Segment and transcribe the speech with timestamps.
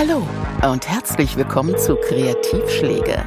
[0.00, 0.26] Hallo
[0.62, 3.22] und herzlich willkommen zu Kreativschläge,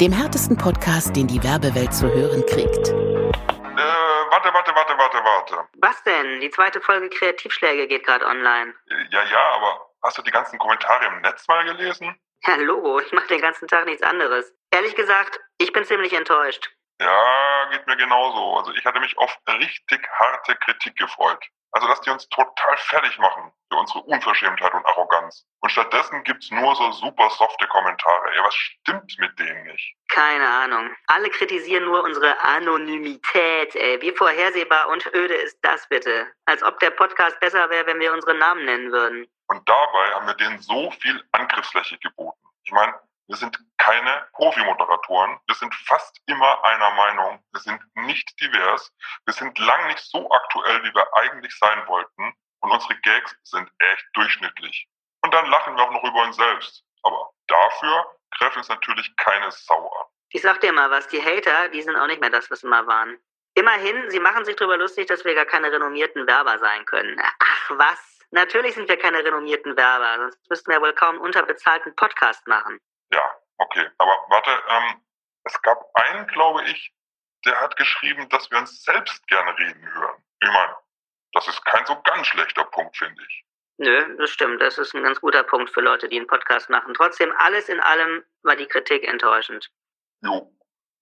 [0.00, 2.88] dem härtesten Podcast, den die Werbewelt zu hören kriegt.
[2.88, 5.68] Äh, warte, warte, warte, warte, warte.
[5.76, 6.40] Was denn?
[6.40, 8.74] Die zweite Folge Kreativschläge geht gerade online.
[8.90, 12.20] Äh, Ja, ja, aber hast du die ganzen Kommentare im Netz mal gelesen?
[12.44, 14.52] Ja, Logo, ich mache den ganzen Tag nichts anderes.
[14.72, 16.72] Ehrlich gesagt, ich bin ziemlich enttäuscht.
[17.00, 18.56] Ja, geht mir genauso.
[18.56, 21.46] Also ich hatte mich auf richtig harte Kritik gefreut.
[21.76, 25.44] Also, dass die uns total fertig machen für unsere Unverschämtheit und Arroganz.
[25.60, 28.30] Und stattdessen gibt's nur so super softe Kommentare.
[28.32, 29.94] Ey, was stimmt mit denen nicht?
[30.08, 30.96] Keine Ahnung.
[31.08, 34.00] Alle kritisieren nur unsere Anonymität, ey.
[34.00, 36.26] Wie vorhersehbar und öde ist das bitte?
[36.46, 39.26] Als ob der Podcast besser wäre, wenn wir unsere Namen nennen würden.
[39.48, 42.40] Und dabei haben wir denen so viel Angriffsfläche geboten.
[42.64, 42.94] Ich meine,
[43.26, 45.38] wir sind keine Profi-Moderatoren.
[45.46, 47.40] Wir sind fast immer einer Meinung.
[47.52, 48.92] Wir sind nicht divers.
[49.26, 52.34] Wir sind lang nicht so aktuell, wie wir eigentlich sein wollten.
[52.60, 54.88] Und unsere Gags sind echt durchschnittlich.
[55.22, 56.82] Und dann lachen wir auch noch über uns selbst.
[57.04, 60.06] Aber dafür greift uns natürlich keine Sau an.
[60.30, 62.66] Ich sag dir mal was, die Hater, die sind auch nicht mehr das, was sie
[62.66, 63.16] mal waren.
[63.54, 67.22] Immerhin, sie machen sich darüber lustig, dass wir gar keine renommierten Werber sein können.
[67.22, 71.94] Ach was, natürlich sind wir keine renommierten Werber, sonst müssten wir wohl kaum einen unterbezahlten
[71.94, 72.80] Podcast machen.
[73.12, 73.22] Ja,
[73.58, 73.88] okay.
[73.98, 75.00] Aber warte, ähm,
[75.44, 76.92] es gab einen, glaube ich,
[77.44, 80.22] der hat geschrieben, dass wir uns selbst gerne reden hören.
[80.40, 80.76] Ich meine,
[81.32, 83.44] das ist kein so ganz schlechter Punkt, finde ich.
[83.78, 86.94] Nö, das stimmt, das ist ein ganz guter Punkt für Leute, die einen Podcast machen.
[86.94, 89.70] Trotzdem, alles in allem war die Kritik enttäuschend.
[90.22, 90.50] Jo.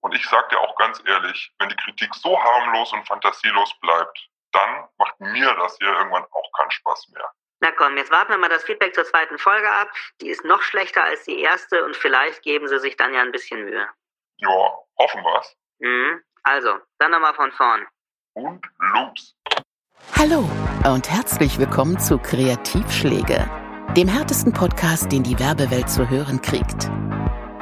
[0.01, 4.29] Und ich sag dir auch ganz ehrlich, wenn die Kritik so harmlos und fantasielos bleibt,
[4.53, 7.33] dann macht mir das hier irgendwann auch keinen Spaß mehr.
[7.65, 9.91] Na komm, jetzt warten wir mal das Feedback zur zweiten Folge ab.
[10.21, 13.33] Die ist noch schlechter als die erste und vielleicht geben sie sich dann ja ein
[13.33, 13.89] bisschen Mühe.
[14.37, 15.57] Ja, hoffen wir's.
[15.79, 16.21] Mhm.
[16.43, 17.87] Also, dann nochmal von vorn.
[18.35, 19.35] Und Loops.
[20.15, 20.47] Hallo
[20.85, 23.51] und herzlich willkommen zu Kreativschläge,
[23.97, 26.91] dem härtesten Podcast, den die Werbewelt zu hören kriegt.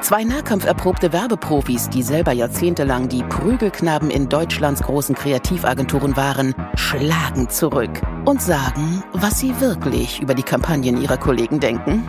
[0.03, 8.03] Zwei nahkampferprobte Werbeprofis, die selber jahrzehntelang die Prügelknaben in Deutschlands großen Kreativagenturen waren, schlagen zurück
[8.25, 12.03] und sagen, was sie wirklich über die Kampagnen ihrer Kollegen denken.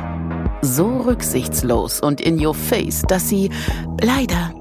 [0.63, 3.51] So rücksichtslos und in your face, dass sie
[4.01, 4.51] leider,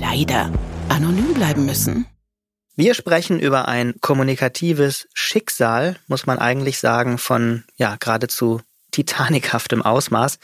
[0.00, 0.52] leider
[0.88, 2.06] anonym bleiben müssen.
[2.76, 8.60] Wir sprechen über ein kommunikatives Schicksal, muss man eigentlich sagen, von ja geradezu
[8.96, 10.38] titanikhaftem Ausmaß.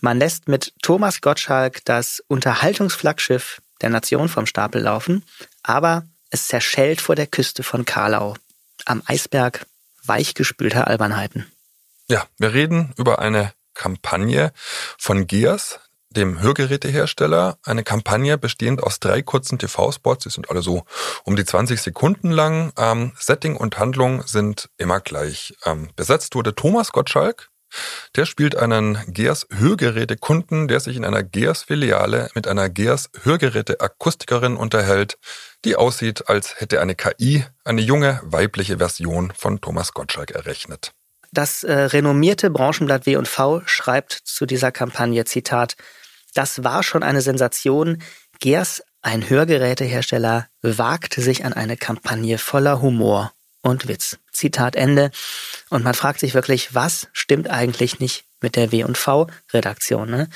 [0.00, 5.24] Man lässt mit Thomas Gottschalk das Unterhaltungsflaggschiff der Nation vom Stapel laufen,
[5.64, 8.34] aber es zerschellt vor der Küste von Karlau,
[8.84, 9.66] am Eisberg
[10.04, 11.50] weichgespülter Albernheiten.
[12.06, 14.52] Ja, wir reden über eine Kampagne
[14.96, 17.58] von Gears, dem Hörgerätehersteller.
[17.64, 20.24] Eine Kampagne bestehend aus drei kurzen TV-Spots.
[20.24, 20.84] Die sind alle so
[21.24, 22.72] um die 20 Sekunden lang.
[22.76, 25.54] Ähm, Setting und Handlung sind immer gleich.
[25.64, 27.50] Ähm, besetzt wurde Thomas Gottschalk.
[28.16, 33.80] Der spielt einen Gears Hörgerätekunden, der sich in einer Gears Filiale mit einer Gears Hörgeräte
[33.80, 35.18] Akustikerin unterhält,
[35.64, 40.92] die aussieht, als hätte eine KI eine junge weibliche Version von Thomas Gottschalk errechnet.
[41.30, 45.76] Das äh, renommierte Branchenblatt W&V schreibt zu dieser Kampagne, Zitat,
[46.34, 48.02] das war schon eine Sensation.
[48.40, 53.32] Geers, ein Hörgerätehersteller, wagte sich an eine Kampagne voller Humor
[53.62, 54.18] und Witz.
[54.32, 55.10] Zitat Ende.
[55.70, 60.10] Und man fragt sich wirklich, was stimmt eigentlich nicht mit der W&V-Redaktion?
[60.10, 60.28] Ne?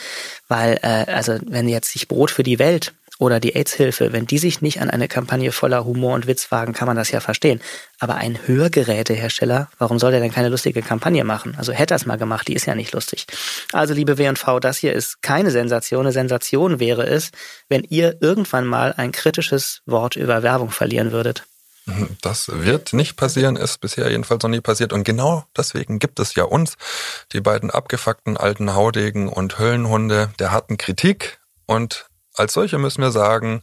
[0.49, 4.38] Weil, äh, also wenn jetzt sich Brot für die Welt oder die AIDS-Hilfe, wenn die
[4.38, 7.60] sich nicht an eine Kampagne voller Humor und Witz wagen, kann man das ja verstehen.
[8.00, 11.54] Aber ein Hörgerätehersteller, warum soll der denn keine lustige Kampagne machen?
[11.56, 13.27] Also hätte er es mal gemacht, die ist ja nicht lustig.
[13.72, 16.00] Also liebe W&V, das hier ist keine Sensation.
[16.00, 17.31] Eine Sensation wäre es,
[17.69, 21.44] wenn ihr irgendwann mal ein kritisches Wort über Werbung verlieren würdet.
[22.20, 24.93] Das wird nicht passieren, ist bisher jedenfalls noch nie passiert.
[24.93, 26.76] Und genau deswegen gibt es ja uns,
[27.32, 31.41] die beiden abgefuckten alten Haudegen und Höllenhunde der harten Kritik.
[31.66, 33.62] Und als solche müssen wir sagen,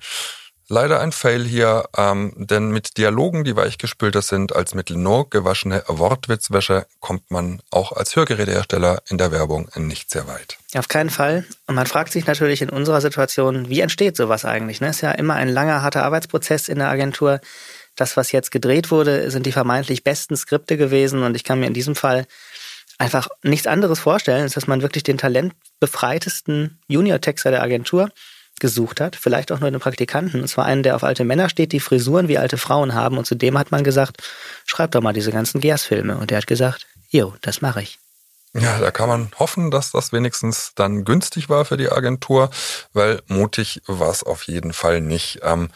[0.69, 5.84] leider ein Fail hier, ähm, denn mit Dialogen, die weichgespülter sind als mit Lenore gewaschene
[5.88, 10.58] Wortwitzwäsche, kommt man auch als Hörgerätehersteller in der Werbung nicht sehr weit.
[10.75, 11.46] Auf keinen Fall.
[11.67, 14.79] Und man fragt sich natürlich in unserer Situation, wie entsteht sowas eigentlich?
[14.79, 14.90] Ne?
[14.90, 17.41] Ist ja immer ein langer, harter Arbeitsprozess in der Agentur.
[17.99, 21.23] Das, was jetzt gedreht wurde, sind die vermeintlich besten Skripte gewesen.
[21.23, 22.25] Und ich kann mir in diesem Fall
[22.97, 28.09] einfach nichts anderes vorstellen, als dass man wirklich den talentbefreitesten Junior-Texter der Agentur
[28.59, 31.72] gesucht hat, vielleicht auch nur einen Praktikanten, und zwar einen, der auf alte Männer steht,
[31.72, 33.17] die Frisuren wie alte Frauen haben.
[33.17, 34.22] Und zudem hat man gesagt,
[34.66, 36.17] schreib doch mal diese ganzen Gers-Filme.
[36.17, 37.99] Und der hat gesagt, jo, das mache ich.
[38.53, 42.49] Ja, da kann man hoffen, dass das wenigstens dann günstig war für die Agentur,
[42.93, 45.40] weil mutig war es auf jeden Fall nicht.
[45.43, 45.69] Ähm,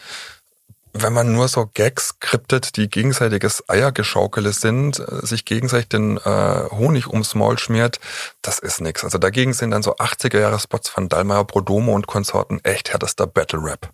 [0.94, 6.70] wenn man nur so Gags skriptet, die gegenseitiges Eiergeschaukele sind, äh, sich gegenseitig den äh,
[6.70, 8.00] Honig ums Maul schmiert,
[8.42, 9.04] das ist nix.
[9.04, 13.90] Also dagegen sind dann so 80er-Jahre-Spots von Dalmayer Prodomo und Konsorten echt härtester Battle-Rap.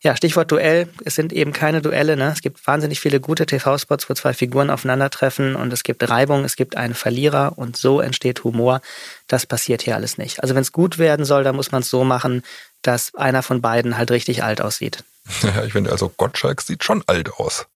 [0.00, 0.88] Ja, Stichwort Duell.
[1.04, 2.16] Es sind eben keine Duelle.
[2.16, 2.30] Ne?
[2.32, 6.54] Es gibt wahnsinnig viele gute TV-Spots, wo zwei Figuren aufeinandertreffen und es gibt Reibung, es
[6.54, 8.80] gibt einen Verlierer und so entsteht Humor.
[9.26, 10.42] Das passiert hier alles nicht.
[10.42, 12.42] Also wenn es gut werden soll, dann muss man es so machen,
[12.82, 15.04] dass einer von beiden halt richtig alt aussieht.
[15.42, 17.66] Ja, ich finde also Gottschalk sieht schon alt aus.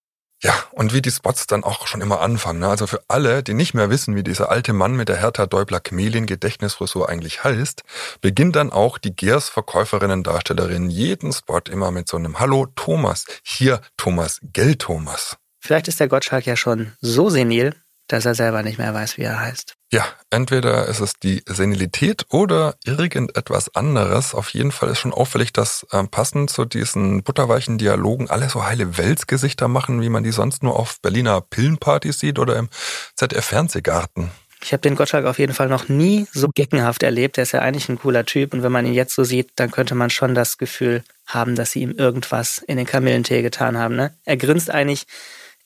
[0.45, 2.59] Ja, und wie die Spots dann auch schon immer anfangen.
[2.59, 2.69] Ne?
[2.69, 5.79] Also für alle, die nicht mehr wissen, wie dieser alte Mann mit der Hertha Däubler
[5.79, 7.83] Kmelin Gedächtnisfrisur eigentlich heißt,
[8.21, 13.25] beginnt dann auch die Gears Verkäuferinnen Darstellerin jeden Spot immer mit so einem Hallo Thomas,
[13.45, 15.37] hier Thomas, Gell Thomas.
[15.61, 17.77] Vielleicht ist der Gottschalk ja schon so senil,
[18.09, 19.77] dass er selber nicht mehr weiß, wie er heißt.
[19.93, 24.35] Ja, entweder ist es die Senilität oder irgendetwas anderes.
[24.35, 28.65] Auf jeden Fall ist schon auffällig, dass äh, passend zu diesen butterweichen Dialogen alle so
[28.65, 32.71] heile Weltsgesichter machen, wie man die sonst nur auf Berliner Pillenpartys sieht oder im
[33.17, 34.31] ZDF-Fernsehgarten.
[34.65, 37.37] Ich habe den Gottschalk auf jeden Fall noch nie so geckenhaft erlebt.
[37.37, 39.71] Er ist ja eigentlich ein cooler Typ und wenn man ihn jetzt so sieht, dann
[39.71, 43.97] könnte man schon das Gefühl haben, dass sie ihm irgendwas in den Kamillentee getan haben.
[43.97, 44.15] Ne?
[44.25, 45.07] Er grinst eigentlich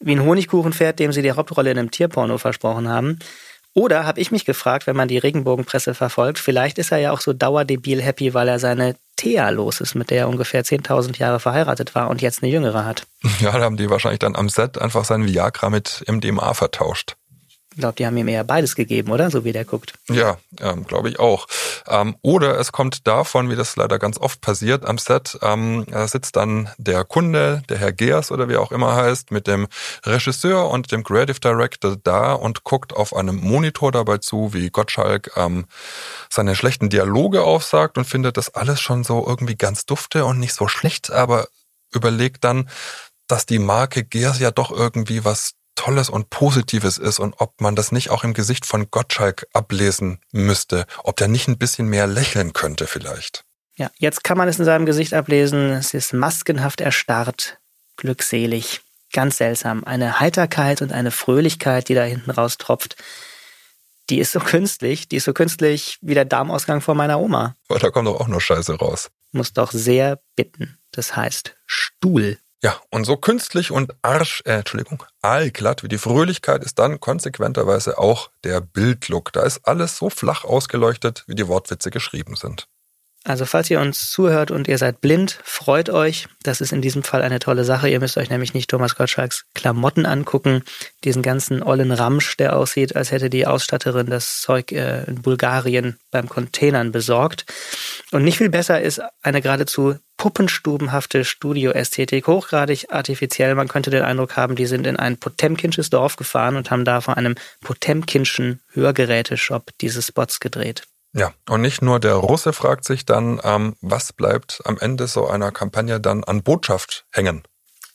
[0.01, 3.21] wie ein Honigkuchenpferd, dem sie die Hauptrolle in einem Tierporno versprochen haben.
[3.77, 7.21] Oder habe ich mich gefragt, wenn man die Regenbogenpresse verfolgt, vielleicht ist er ja auch
[7.21, 11.41] so dauerdebil happy, weil er seine Thea los ist, mit der er ungefähr 10.000 Jahre
[11.41, 13.07] verheiratet war und jetzt eine jüngere hat.
[13.41, 17.17] Ja, da haben die wahrscheinlich dann am Set einfach sein Viagra mit MDMA vertauscht.
[17.77, 19.31] Ich glaube, die haben ihm eher beides gegeben, oder?
[19.31, 19.93] So wie der guckt.
[20.09, 21.47] Ja, ähm, glaube ich auch.
[21.87, 26.09] Ähm, oder es kommt davon, wie das leider ganz oft passiert am Set, ähm, da
[26.09, 29.67] sitzt dann der Kunde, der Herr Geers oder wie auch immer heißt, mit dem
[30.07, 35.33] Regisseur und dem Creative Director da und guckt auf einem Monitor dabei zu, wie Gottschalk
[35.37, 35.67] ähm,
[36.31, 40.55] seine schlechten Dialoge aufsagt und findet das alles schon so irgendwie ganz dufte und nicht
[40.55, 41.47] so schlecht, aber
[41.93, 42.71] überlegt dann,
[43.27, 47.77] dass die Marke Geers ja doch irgendwie was Tolles und Positives ist und ob man
[47.77, 52.07] das nicht auch im Gesicht von Gottschalk ablesen müsste, ob der nicht ein bisschen mehr
[52.07, 53.45] lächeln könnte vielleicht.
[53.77, 55.71] Ja, jetzt kann man es in seinem Gesicht ablesen.
[55.71, 57.59] Es ist maskenhaft erstarrt,
[57.97, 58.81] glückselig,
[59.13, 59.85] ganz seltsam.
[59.85, 62.97] Eine Heiterkeit und eine Fröhlichkeit, die da hinten raustropft.
[64.09, 67.55] Die ist so künstlich, die ist so künstlich wie der Darmausgang von meiner Oma.
[67.69, 69.11] Aber da kommt doch auch nur Scheiße raus.
[69.33, 70.79] Muss doch sehr bitten.
[70.93, 72.39] Das heißt Stuhl.
[72.67, 77.97] Ja, und so künstlich und arsch, äh, Entschuldigung, aalglatt wie die Fröhlichkeit ist dann konsequenterweise
[77.97, 79.33] auch der Bildlook.
[79.33, 82.67] Da ist alles so flach ausgeleuchtet, wie die Wortwitze geschrieben sind.
[83.27, 86.29] Also falls ihr uns zuhört und ihr seid blind, freut euch.
[86.45, 87.89] Das ist in diesem Fall eine tolle Sache.
[87.89, 90.63] Ihr müsst euch nämlich nicht Thomas Gottschalks Klamotten angucken,
[91.03, 95.99] diesen ganzen ollen Ramsch, der aussieht, als hätte die Ausstatterin das Zeug äh, in Bulgarien
[96.13, 97.47] beim Containern besorgt.
[98.13, 103.57] Und nicht viel besser ist eine geradezu puppenstubenhafte Studioästhetik, hochgradig artifiziell.
[103.57, 107.01] Man könnte den Eindruck haben, die sind in ein Potemkinsches Dorf gefahren und haben da
[107.01, 110.85] vor einem Potemkinschen Hörgeräteshop diese Spots gedreht.
[111.13, 115.27] Ja, und nicht nur der Russe fragt sich dann, ähm, was bleibt am Ende so
[115.27, 117.43] einer Kampagne dann an Botschaft hängen?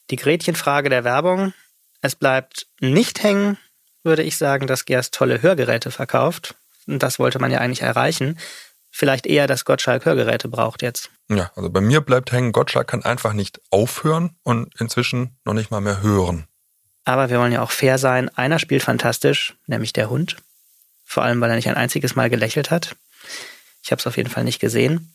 [0.09, 1.53] Die Gretchenfrage der Werbung.
[2.01, 3.57] Es bleibt nicht hängen,
[4.03, 6.55] würde ich sagen, dass Gerst tolle Hörgeräte verkauft.
[6.87, 8.39] Und das wollte man ja eigentlich erreichen.
[8.89, 11.09] Vielleicht eher, dass Gottschalk Hörgeräte braucht jetzt.
[11.29, 15.71] Ja, also bei mir bleibt hängen, Gottschalk kann einfach nicht aufhören und inzwischen noch nicht
[15.71, 16.47] mal mehr hören.
[17.05, 18.29] Aber wir wollen ja auch fair sein.
[18.35, 20.37] Einer spielt fantastisch, nämlich der Hund.
[21.05, 22.95] Vor allem, weil er nicht ein einziges Mal gelächelt hat.
[23.83, 25.13] Ich habe es auf jeden Fall nicht gesehen.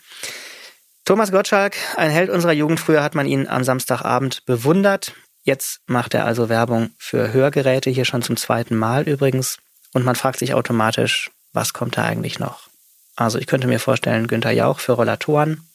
[1.05, 2.81] Thomas Gottschalk, ein Held unserer Jugend.
[2.81, 5.15] Früher hat man ihn am Samstagabend bewundert.
[5.45, 9.59] Jetzt macht er also Werbung für Hörgeräte, hier schon zum zweiten Mal übrigens.
[9.93, 12.69] Und man fragt sich automatisch, was kommt da eigentlich noch?
[13.15, 15.67] Also ich könnte mir vorstellen, Günther Jauch für Rollatoren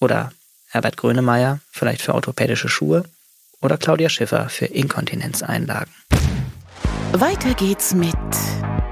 [0.00, 0.32] oder
[0.68, 3.04] Herbert Grönemeyer vielleicht für orthopädische Schuhe
[3.60, 5.94] oder Claudia Schiffer für Inkontinenzeinlagen.
[7.12, 8.16] Weiter geht's mit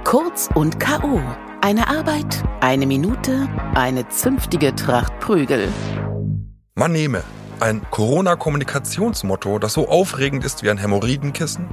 [0.04, 1.20] Kurz und K.O.
[1.64, 5.68] Eine Arbeit, eine Minute, eine zünftige Tracht Prügel.
[6.74, 7.22] Man nehme
[7.60, 11.68] ein Corona-Kommunikationsmotto, das so aufregend ist wie ein Hämorrhoidenkissen,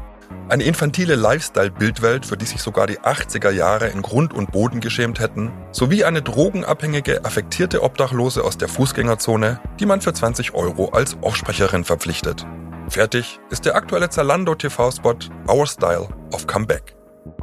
[0.47, 5.19] eine infantile Lifestyle-Bildwelt, für die sich sogar die 80er Jahre in Grund und Boden geschämt
[5.19, 11.17] hätten, sowie eine drogenabhängige, affektierte Obdachlose aus der Fußgängerzone, die man für 20 Euro als
[11.23, 12.45] Aufsprecherin verpflichtet.
[12.89, 15.17] Fertig ist der aktuelle Zalando-TV-Spot
[15.47, 16.98] Our Style of Comeback.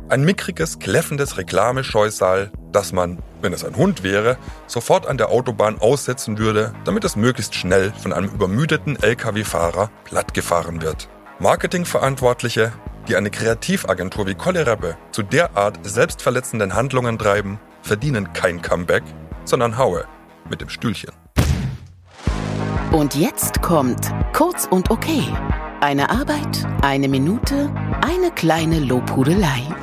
[0.09, 5.81] Ein mickriges, kläffendes Reklamescheusal, das man, wenn es ein Hund wäre, sofort an der Autobahn
[5.81, 11.09] aussetzen würde, damit es möglichst schnell von einem übermüdeten Lkw-Fahrer plattgefahren wird.
[11.41, 12.73] Marketingverantwortliche,
[13.09, 19.03] die eine Kreativagentur wie Kollerebbe zu derart selbstverletzenden Handlungen treiben, verdienen kein Comeback,
[19.45, 20.05] sondern Haue
[20.49, 21.11] mit dem Stühlchen.
[22.93, 25.25] Und jetzt kommt Kurz und Okay.
[25.81, 27.71] Eine Arbeit, eine Minute,
[28.01, 29.76] eine kleine Lobhudelei.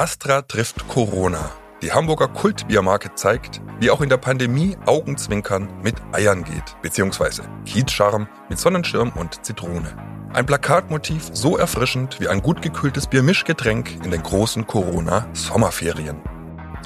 [0.00, 1.50] Astra trifft Corona.
[1.82, 8.26] Die Hamburger Kultbiermarke zeigt, wie auch in der Pandemie Augenzwinkern mit Eiern geht, beziehungsweise Kiezscharm
[8.48, 9.94] mit Sonnenschirm und Zitrone.
[10.32, 16.16] Ein Plakatmotiv so erfrischend wie ein gut gekühltes Biermischgetränk in den großen Corona-Sommerferien.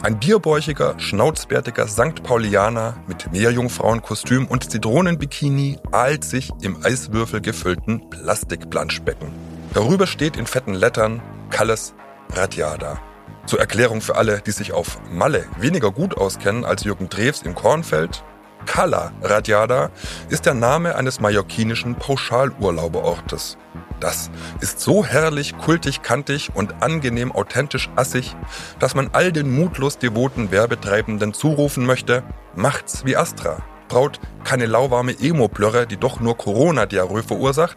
[0.02, 2.24] Ein bierbäuchiger, schnauzbärtiger St.
[2.24, 9.28] Paulianer mit Meerjungfrauenkostüm und Zitronenbikini ahlt sich im Eiswürfel gefüllten Plastikplanschbecken.
[9.72, 11.94] Darüber steht in fetten Lettern Kalles
[12.36, 13.00] Radiada.
[13.46, 17.54] Zur Erklärung für alle, die sich auf Malle weniger gut auskennen als Jürgen Drews im
[17.54, 18.24] Kornfeld.
[18.66, 19.90] Cala Radiada
[20.30, 23.58] ist der Name eines mallorquinischen Pauschalurlauberortes.
[24.00, 28.34] Das ist so herrlich, kultig, kantig und angenehm authentisch assig,
[28.78, 32.24] dass man all den mutlos devoten Werbetreibenden zurufen möchte,
[32.56, 33.62] macht's wie Astra.
[33.88, 37.76] Braut keine lauwarme Emo-Plörre, die doch nur Corona-Diarrhoe verursacht,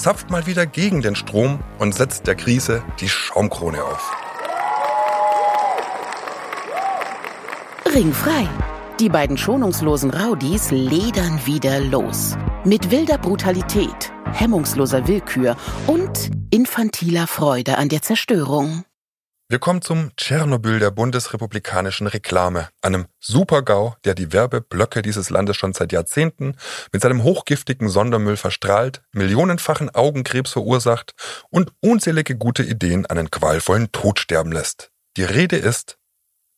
[0.00, 4.16] zapft mal wieder gegen den Strom und setzt der Krise die Schaumkrone auf.
[7.94, 8.48] Ringfrei.
[8.98, 12.36] Die beiden schonungslosen Rowdies ledern wieder los.
[12.64, 18.84] Mit wilder Brutalität, hemmungsloser Willkür und infantiler Freude an der Zerstörung.
[19.50, 25.72] Wir kommen zum Tschernobyl der bundesrepublikanischen Reklame, einem Supergau, der die Werbeblöcke dieses Landes schon
[25.72, 26.54] seit Jahrzehnten
[26.92, 31.14] mit seinem hochgiftigen Sondermüll verstrahlt, millionenfachen Augenkrebs verursacht
[31.50, 34.92] und unzählige gute Ideen einen qualvollen Tod sterben lässt.
[35.16, 35.98] Die Rede ist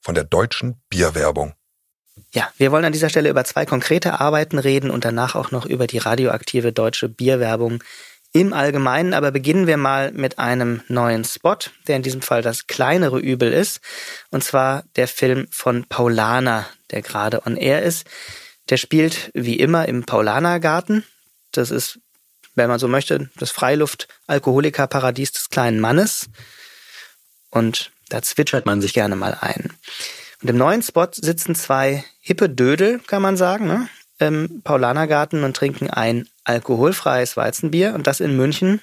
[0.03, 1.55] von der deutschen Bierwerbung.
[2.35, 5.65] Ja, wir wollen an dieser Stelle über zwei konkrete Arbeiten reden und danach auch noch
[5.65, 7.83] über die radioaktive deutsche Bierwerbung
[8.33, 9.15] im Allgemeinen.
[9.15, 13.53] Aber beginnen wir mal mit einem neuen Spot, der in diesem Fall das kleinere Übel
[13.53, 13.81] ist.
[14.31, 18.07] Und zwar der Film von Paulana, der gerade on air ist.
[18.71, 21.05] Der spielt wie immer im Paulanergarten.
[21.53, 21.99] Das ist,
[22.55, 26.29] wenn man so möchte, das Freiluft-Alkoholiker-Paradies des kleinen Mannes.
[27.51, 29.73] Und da zwitschert man sich gerne mal ein.
[30.43, 33.89] Und im neuen Spot sitzen zwei hippe Dödel, kann man sagen, ne?
[34.23, 38.81] Im Paulanergarten und trinken ein alkoholfreies Weizenbier und das in München.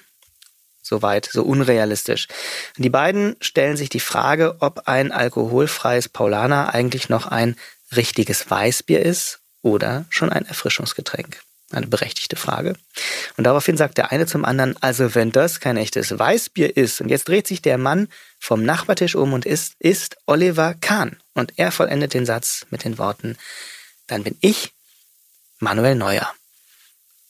[0.82, 2.28] Soweit, so unrealistisch.
[2.76, 7.56] Die beiden stellen sich die Frage, ob ein alkoholfreies Paulaner eigentlich noch ein
[7.94, 11.42] richtiges Weißbier ist oder schon ein Erfrischungsgetränk.
[11.72, 12.74] Eine berechtigte Frage.
[13.36, 17.08] Und daraufhin sagt der eine zum anderen, also wenn das kein echtes Weißbier ist, und
[17.08, 18.08] jetzt dreht sich der Mann
[18.40, 21.18] vom Nachbartisch um und ist, ist Oliver Kahn.
[21.34, 23.36] Und er vollendet den Satz mit den Worten,
[24.08, 24.72] dann bin ich
[25.60, 26.32] Manuel Neuer.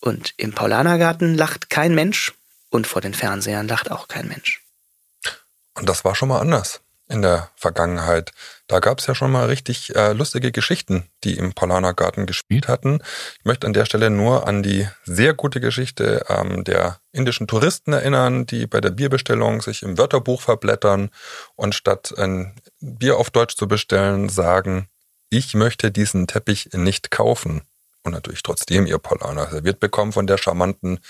[0.01, 2.33] Und im Paulanergarten lacht kein Mensch
[2.71, 4.63] und vor den Fernsehern lacht auch kein Mensch.
[5.75, 8.33] Und das war schon mal anders in der Vergangenheit.
[8.69, 13.03] Da gab es ja schon mal richtig äh, lustige Geschichten, die im Paulanergarten gespielt hatten.
[13.41, 17.93] Ich möchte an der Stelle nur an die sehr gute Geschichte ähm, der indischen Touristen
[17.93, 21.11] erinnern, die bei der Bierbestellung sich im Wörterbuch verblättern
[21.57, 24.89] und statt ein Bier auf Deutsch zu bestellen, sagen,
[25.31, 27.63] ich möchte diesen Teppich nicht kaufen.
[28.03, 31.01] Und natürlich trotzdem ihr Paulaner serviert bekommen von der charmanten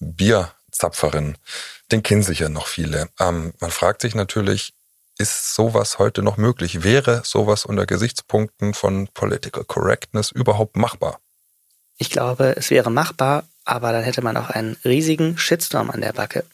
[0.00, 1.36] Bierzapferin.
[1.90, 3.08] Den kennen sicher noch viele.
[3.20, 4.72] Ähm, man fragt sich natürlich,
[5.18, 6.82] ist sowas heute noch möglich?
[6.82, 11.20] Wäre sowas unter Gesichtspunkten von Political Correctness überhaupt machbar?
[11.98, 16.12] Ich glaube, es wäre machbar, aber dann hätte man auch einen riesigen Shitstorm an der
[16.12, 16.44] Backe.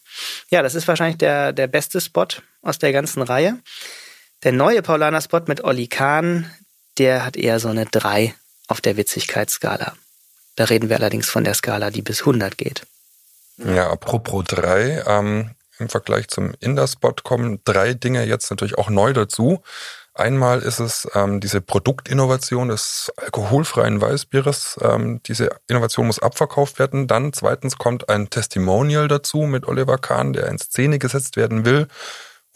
[0.51, 2.27] Ja, das ist wahrscheinlich der, der beste Spot
[2.61, 3.59] aus der ganzen Reihe.
[4.43, 6.51] Der neue Paulaner-Spot mit Olli Kahn,
[6.99, 8.35] der hat eher so eine 3
[8.69, 9.95] auf der Witzigkeitsskala.
[10.57, 12.83] Da reden wir allerdings von der Skala, die bis 100 geht.
[13.59, 19.13] Ja, apropos 3, ähm, im Vergleich zum Inderspot kommen drei Dinge jetzt natürlich auch neu
[19.13, 19.63] dazu.
[20.15, 24.79] Einmal ist es ähm, diese Produktinnovation des alkoholfreien Weißbieres.
[24.83, 27.07] Ähm, diese Innovation muss abverkauft werden.
[27.07, 31.87] Dann zweitens kommt ein Testimonial dazu mit Oliver Kahn, der in Szene gesetzt werden will.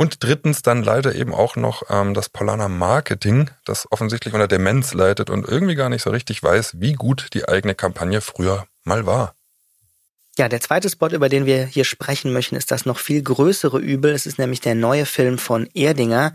[0.03, 4.95] Und drittens dann leider eben auch noch ähm, das Polana Marketing, das offensichtlich unter Demenz
[4.95, 9.07] leidet und irgendwie gar nicht so richtig weiß, wie gut die eigene Kampagne früher mal
[9.07, 9.37] war.
[10.37, 13.79] Ja, der zweite Spot, über den wir hier sprechen möchten, ist das noch viel größere
[13.79, 14.11] Übel.
[14.11, 16.35] Es ist nämlich der neue Film von Erdinger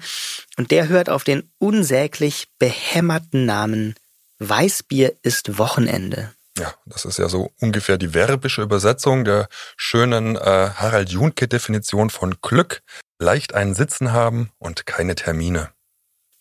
[0.56, 3.96] und der hört auf den unsäglich behämmerten Namen
[4.40, 6.32] Weißbier ist Wochenende.
[6.58, 12.38] Ja, das ist ja so ungefähr die verbische Übersetzung der schönen äh, Harald Junke-Definition von
[12.42, 12.82] Glück.
[13.20, 15.70] Leicht einen Sitzen haben und keine Termine.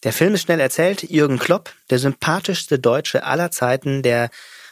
[0.04, 1.02] Der Film ist schnell erzählt.
[1.02, 4.28] Jürgen Klopp, der sympathischste Deutsche aller Zeiten, der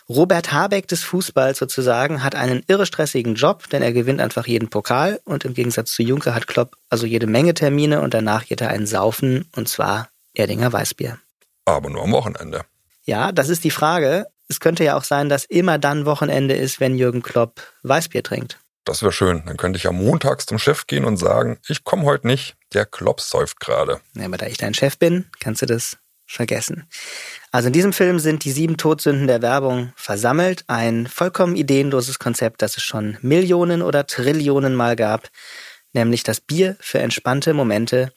[0.08, 4.68] Robert Habeck des Fußballs sozusagen hat einen irre stressigen Job, denn er gewinnt einfach jeden
[4.68, 8.61] Pokal und im Gegensatz zu Juncker hat Klopp also jede Menge Termine und danach geht
[8.61, 11.18] er einen Saufen und zwar Erdinger Weißbier.
[11.64, 12.62] Aber nur am Wochenende.
[13.04, 14.26] Ja, das ist die Frage.
[14.49, 18.58] es könnte ja auch sein, dass immer dann Wochenende ist, wenn Jürgen Klopp Weißbier trinkt.
[18.84, 19.42] Das wäre schön.
[19.46, 22.84] Dann könnte ich ja montags zum Chef gehen und sagen, ich komme heute nicht, der
[22.84, 24.00] Klopp säuft gerade.
[24.14, 26.88] Ja, aber da ich dein Chef bin, kannst du das vergessen.
[27.50, 30.64] Also in diesem Film sind die sieben Todsünden der Werbung versammelt.
[30.66, 35.30] Ein vollkommen ideenloses Konzept, das es schon Millionen oder Trillionen Mal gab.
[35.92, 38.12] Nämlich das Bier für entspannte Momente.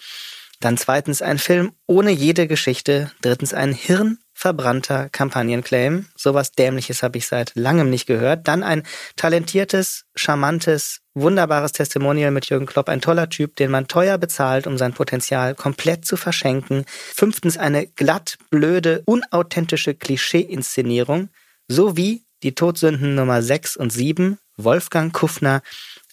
[0.59, 3.12] Dann zweitens ein Film ohne jede Geschichte.
[3.21, 6.06] Drittens ein Hirn verbrannter Kampagnenclaim.
[6.15, 8.48] Sowas Dämliches habe ich seit langem nicht gehört.
[8.48, 8.84] Dann ein
[9.15, 12.88] talentiertes, charmantes, wunderbares Testimonial mit Jürgen Klopp.
[12.88, 16.86] Ein toller Typ, den man teuer bezahlt, um sein Potenzial komplett zu verschenken.
[17.15, 21.29] Fünftens eine glatt, blöde, unauthentische Klischee-Inszenierung.
[21.67, 25.63] Sowie die Todsünden Nummer 6 und 7, Wolfgang Kuffner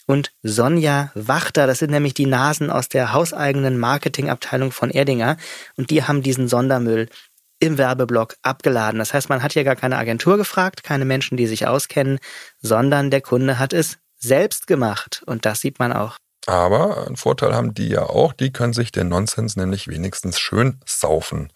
[0.07, 1.67] und Sonja Wachter.
[1.67, 5.37] Das sind nämlich die Nasen aus der hauseigenen Marketingabteilung von Erdinger.
[5.77, 7.09] Und die haben diesen Sondermüll
[7.59, 8.99] im Werbeblock abgeladen.
[8.99, 12.19] Das heißt, man hat hier gar keine Agentur gefragt, keine Menschen, die sich auskennen,
[12.61, 15.23] sondern der Kunde hat es selbst gemacht.
[15.25, 16.17] Und das sieht man auch.
[16.47, 20.79] Aber einen Vorteil haben die ja auch, die können sich den Nonsens nämlich wenigstens schön
[20.85, 21.51] saufen.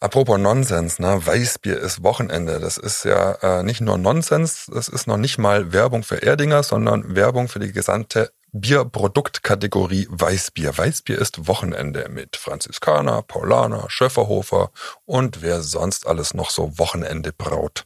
[0.00, 1.20] Apropos Nonsens, ne?
[1.26, 2.60] Weißbier ist Wochenende.
[2.60, 6.62] Das ist ja äh, nicht nur Nonsens, das ist noch nicht mal Werbung für Erdinger,
[6.62, 10.76] sondern Werbung für die gesamte Bierproduktkategorie Weißbier.
[10.76, 14.70] Weißbier ist Wochenende mit Franziskaner, Paulaner, Schöfferhofer
[15.04, 17.84] und wer sonst alles noch so Wochenende braut.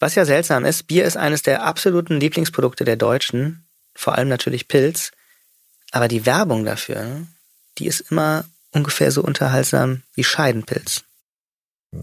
[0.00, 4.68] Was ja seltsam ist, Bier ist eines der absoluten Lieblingsprodukte der Deutschen, vor allem natürlich
[4.68, 5.12] Pilz,
[5.92, 7.26] aber die Werbung dafür,
[7.78, 11.04] die ist immer ungefähr so unterhaltsam wie Scheidenpilz.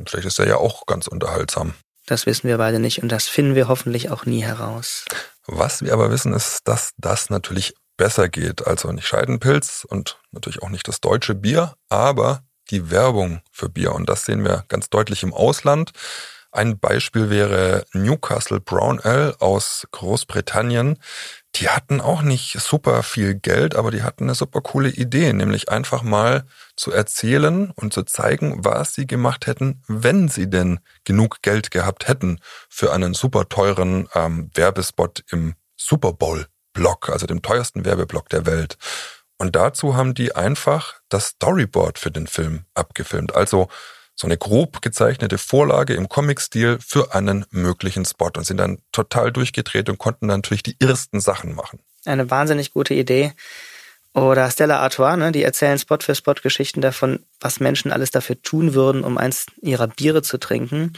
[0.06, 1.74] Vielleicht ist er ja auch ganz unterhaltsam.
[2.06, 5.06] Das wissen wir beide nicht und das finden wir hoffentlich auch nie heraus.
[5.46, 8.66] Was wir aber wissen, ist, dass das natürlich besser geht.
[8.66, 13.94] Also nicht Scheidenpilz und natürlich auch nicht das deutsche Bier, aber die Werbung für Bier.
[13.94, 15.92] Und das sehen wir ganz deutlich im Ausland.
[16.54, 21.00] Ein Beispiel wäre Newcastle Brown Ale aus Großbritannien.
[21.56, 25.70] Die hatten auch nicht super viel Geld, aber die hatten eine super coole Idee, nämlich
[25.70, 26.46] einfach mal
[26.76, 32.10] zu erzählen und zu zeigen, was sie gemacht hätten, wenn sie denn genug Geld gehabt
[32.10, 36.48] hätten für einen super teuren ähm, Werbespot im Super Bowl.
[36.74, 38.78] Block, also dem teuersten Werbeblock der Welt.
[39.38, 43.36] Und dazu haben die einfach das Storyboard für den Film abgefilmt.
[43.36, 43.70] Also
[44.16, 49.32] so eine grob gezeichnete Vorlage im Comic-Stil für einen möglichen Spot und sind dann total
[49.32, 51.80] durchgedreht und konnten dann natürlich die ersten Sachen machen.
[52.06, 53.34] Eine wahnsinnig gute Idee.
[54.14, 58.42] Oder Stella Artois, ne, die erzählen Spot für Spot Geschichten davon, was Menschen alles dafür
[58.42, 60.94] tun würden, um eins ihrer Biere zu trinken.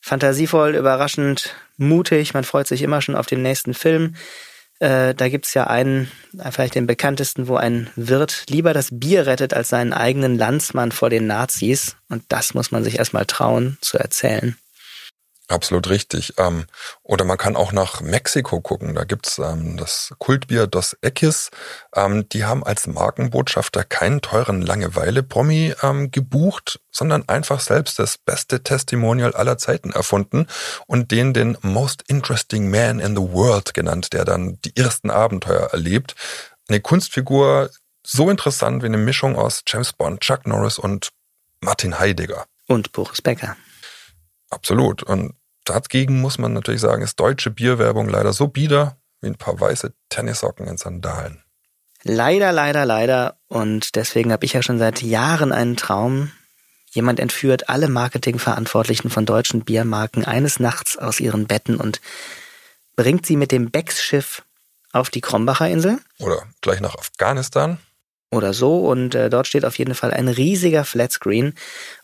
[0.00, 4.16] Fantasievoll, überraschend, mutig, man freut sich immer schon auf den nächsten Film.
[4.80, 6.10] Äh, da gibt's ja einen,
[6.50, 11.10] vielleicht den bekanntesten, wo ein Wirt lieber das Bier rettet als seinen eigenen Landsmann vor
[11.10, 11.96] den Nazis.
[12.08, 14.56] Und das muss man sich erstmal trauen zu erzählen.
[15.48, 16.34] Absolut richtig.
[16.36, 16.66] Ähm,
[17.02, 18.94] oder man kann auch nach Mexiko gucken.
[18.94, 21.50] Da gibt's ähm, das Kultbier Dos Equis.
[21.96, 28.62] Ähm, die haben als Markenbotschafter keinen teuren Langeweile-Promi ähm, gebucht, sondern einfach selbst das beste
[28.62, 30.46] Testimonial aller Zeiten erfunden
[30.86, 35.70] und den den Most Interesting Man in the World genannt, der dann die ersten Abenteuer
[35.72, 36.14] erlebt.
[36.68, 37.70] Eine Kunstfigur
[38.06, 41.08] so interessant wie eine Mischung aus James Bond, Chuck Norris und
[41.62, 42.44] Martin Heidegger.
[42.66, 43.56] Und Boris Becker.
[44.50, 45.02] Absolut.
[45.02, 45.34] Und
[45.64, 49.92] dagegen muss man natürlich sagen, ist deutsche Bierwerbung leider so bieder wie ein paar weiße
[50.08, 51.42] Tennissocken in Sandalen.
[52.04, 53.36] Leider, leider, leider.
[53.48, 56.30] Und deswegen habe ich ja schon seit Jahren einen Traum.
[56.90, 62.00] Jemand entführt alle Marketingverantwortlichen von deutschen Biermarken eines Nachts aus ihren Betten und
[62.96, 64.42] bringt sie mit dem Becks-Schiff
[64.92, 65.98] auf die Krombacher Insel.
[66.18, 67.78] Oder gleich nach Afghanistan.
[68.30, 68.86] Oder so.
[68.88, 71.54] Und äh, dort steht auf jeden Fall ein riesiger Flatscreen.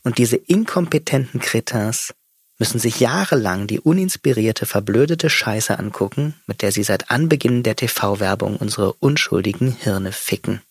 [0.03, 2.15] Und diese inkompetenten Kretins
[2.59, 8.57] müssen sich jahrelang die uninspirierte, verblödete Scheiße angucken, mit der sie seit Anbeginn der TV-Werbung
[8.57, 10.63] unsere unschuldigen Hirne ficken.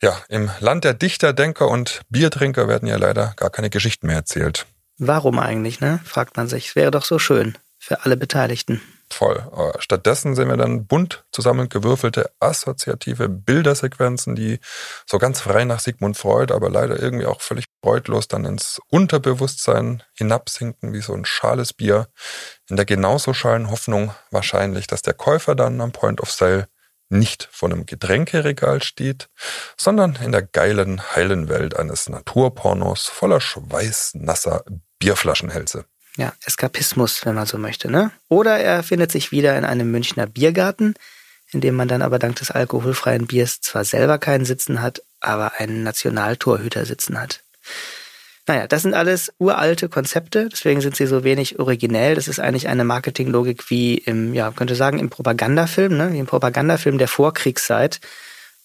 [0.00, 4.16] Ja, im Land der Dichter, Denker und Biertrinker werden ja leider gar keine Geschichten mehr
[4.16, 4.66] erzählt.
[4.98, 6.00] Warum eigentlich, ne?
[6.04, 6.68] fragt man sich.
[6.68, 8.80] Es wäre doch so schön für alle Beteiligten.
[9.10, 9.72] Voll.
[9.78, 14.60] Stattdessen sehen wir dann bunt zusammengewürfelte assoziative Bildersequenzen, die
[15.06, 20.02] so ganz frei nach Sigmund Freud, aber leider irgendwie auch völlig freudlos dann ins Unterbewusstsein
[20.14, 22.08] hinabsinken wie so ein schales Bier,
[22.68, 26.68] in der genauso schalen Hoffnung wahrscheinlich, dass der Käufer dann am Point of Sale
[27.08, 29.28] nicht vor einem Getränkeregal steht,
[29.78, 34.64] sondern in der geilen, heilen Welt eines Naturpornos voller schweißnasser
[34.98, 35.86] Bierflaschenhälse
[36.18, 38.10] ja, Eskapismus, wenn man so möchte, ne?
[38.28, 40.94] Oder er findet sich wieder in einem Münchner Biergarten,
[41.52, 45.52] in dem man dann aber dank des alkoholfreien Biers zwar selber keinen Sitzen hat, aber
[45.58, 47.44] einen Nationaltorhüter sitzen hat.
[48.48, 52.16] Naja, das sind alles uralte Konzepte, deswegen sind sie so wenig originell.
[52.16, 56.12] Das ist eigentlich eine Marketinglogik wie im, ja, könnte sagen, im Propagandafilm, ne?
[56.12, 58.00] wie im Propagandafilm der Vorkriegszeit.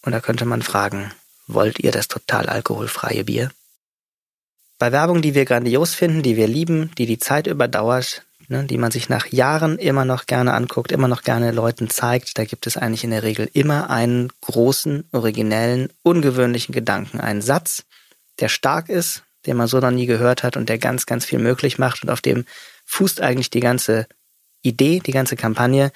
[0.02, 1.12] Und da könnte man fragen,
[1.46, 3.52] wollt ihr das total alkoholfreie Bier?
[4.84, 8.78] Bei Werbung, die wir grandios finden, die wir lieben, die die Zeit überdauert, ne, die
[8.78, 12.68] man sich nach Jahren immer noch gerne anguckt, immer noch gerne Leuten zeigt, da gibt
[12.68, 17.86] es eigentlich in der Regel immer einen großen, originellen, ungewöhnlichen Gedanken, einen Satz,
[18.42, 21.40] der stark ist, den man so noch nie gehört hat und der ganz, ganz viel
[21.40, 22.44] möglich macht und auf dem
[22.84, 24.06] fußt eigentlich die ganze
[24.64, 25.94] Idee, die ganze Kampagne.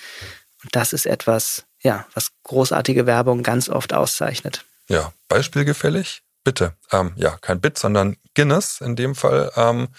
[0.64, 4.64] Und das ist etwas, ja, was großartige Werbung ganz oft auszeichnet.
[4.88, 6.22] Ja, beispielgefällig?
[6.48, 6.78] Bitte.
[6.94, 9.52] Ähm, ja, kein Bit, sondern Guinness in dem Fall.
[9.58, 9.90] Ähm,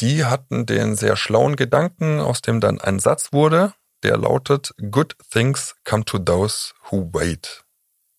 [0.00, 5.16] die hatten den sehr schlauen Gedanken, aus dem dann ein Satz wurde, der lautet, Good
[5.30, 7.62] things come to those who wait.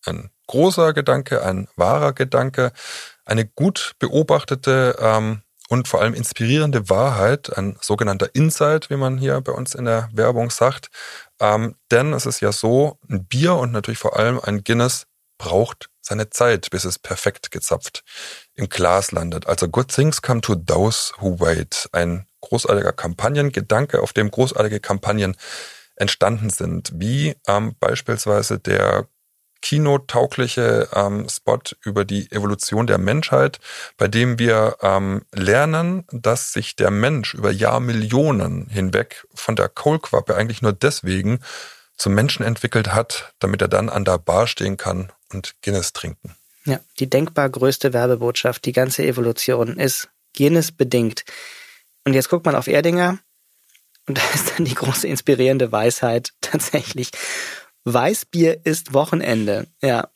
[0.06, 2.70] Ein großer Gedanke, ein wahrer Gedanke,
[3.24, 9.40] eine gut beobachtete ähm, und vor allem inspirierende Wahrheit, ein sogenannter Insight, wie man hier
[9.40, 10.90] bei uns in der Werbung sagt.
[11.40, 15.88] Ähm, denn es ist ja so, ein Bier und natürlich vor allem ein Guinness braucht
[16.08, 18.04] seine Zeit, bis es perfekt gezapft
[18.54, 19.46] im Glas landet.
[19.46, 21.88] Also good things come to those who wait.
[21.92, 25.36] Ein großartiger Kampagnengedanke, auf dem großartige Kampagnen
[25.96, 29.08] entstanden sind, wie ähm, beispielsweise der
[29.60, 33.58] kinotaugliche ähm, Spot über die Evolution der Menschheit,
[33.96, 40.36] bei dem wir ähm, lernen, dass sich der Mensch über Jahrmillionen hinweg von der Kohlquappe
[40.36, 41.40] eigentlich nur deswegen
[41.98, 46.34] zum Menschen entwickelt hat, damit er dann an der Bar stehen kann und Guinness trinken.
[46.64, 51.24] Ja, die denkbar größte Werbebotschaft, die ganze Evolution ist Guinness bedingt.
[52.04, 53.18] Und jetzt guckt man auf Erdinger
[54.06, 57.10] und da ist dann die große inspirierende Weisheit tatsächlich.
[57.84, 59.66] Weißbier ist Wochenende.
[59.82, 60.08] Ja.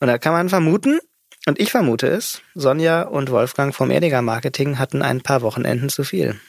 [0.00, 1.00] Und da kann man vermuten,
[1.46, 6.04] und ich vermute es, Sonja und Wolfgang vom Erdinger Marketing hatten ein paar Wochenenden zu
[6.04, 6.40] viel.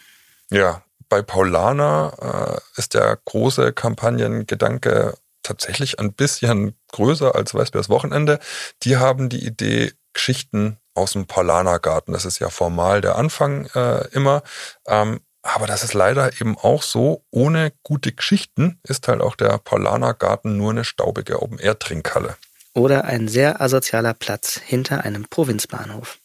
[0.49, 0.83] Ja,
[1.13, 8.39] bei Paulana äh, ist der große Kampagnengedanke tatsächlich ein bisschen größer als Weißbiers Wochenende.
[8.82, 12.15] Die haben die Idee, Geschichten aus dem Paulanergarten.
[12.15, 14.41] Das ist ja formal der Anfang äh, immer.
[14.88, 19.60] Ähm, aber das ist leider eben auch so, ohne gute Geschichten ist halt auch der
[19.60, 22.38] Paulanergarten nur eine staubige Open-Air-Trinkhalle.
[22.73, 26.17] Oder ein sehr asozialer Platz hinter einem Provinzbahnhof.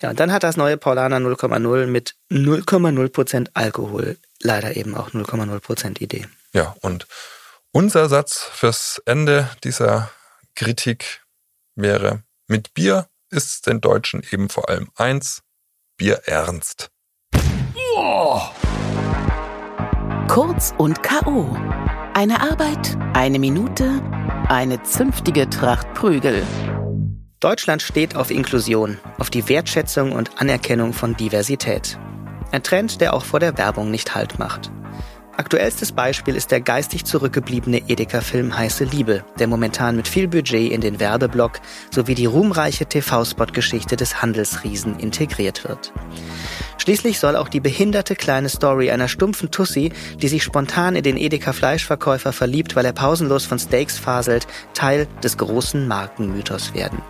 [0.00, 6.00] Ja, und dann hat das neue Paulaner 0,0 mit 0,0% Alkohol leider eben auch 0,0%
[6.00, 6.26] Idee.
[6.52, 7.06] Ja, und
[7.72, 10.10] unser Satz fürs Ende dieser
[10.54, 11.22] Kritik
[11.74, 15.42] wäre, mit Bier ist es den Deutschen eben vor allem eins,
[15.96, 16.88] Bier ernst.
[17.94, 18.40] Oh.
[20.28, 21.56] Kurz und K.O.
[22.14, 24.02] Eine Arbeit, eine Minute,
[24.48, 26.42] eine zünftige Tracht Prügel.
[27.40, 31.98] Deutschland steht auf Inklusion, auf die Wertschätzung und Anerkennung von Diversität.
[32.52, 34.70] Ein Trend, der auch vor der Werbung nicht Halt macht.
[35.36, 40.80] Aktuellstes Beispiel ist der geistig zurückgebliebene Edeka-Film Heiße Liebe, der momentan mit viel Budget in
[40.80, 45.92] den Werbeblock sowie die ruhmreiche TV-Spot-Geschichte des Handelsriesen integriert wird.
[46.78, 51.18] Schließlich soll auch die behinderte kleine Story einer stumpfen Tussi, die sich spontan in den
[51.18, 57.02] Edeka-Fleischverkäufer verliebt, weil er pausenlos von Steaks faselt, Teil des großen Markenmythos werden.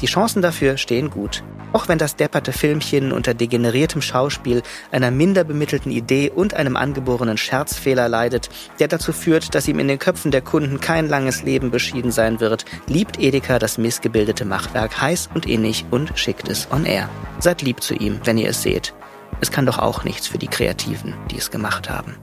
[0.00, 1.42] Die Chancen dafür stehen gut.
[1.72, 7.36] Auch wenn das depperte Filmchen unter degeneriertem Schauspiel, einer minder bemittelten Idee und einem angeborenen
[7.36, 11.70] Scherzfehler leidet, der dazu führt, dass ihm in den Köpfen der Kunden kein langes Leben
[11.70, 16.86] beschieden sein wird, liebt Edeka das missgebildete Machwerk heiß und innig und schickt es on
[16.86, 17.08] air.
[17.40, 18.94] Seid lieb zu ihm, wenn ihr es seht.
[19.40, 22.16] Es kann doch auch nichts für die Kreativen, die es gemacht haben.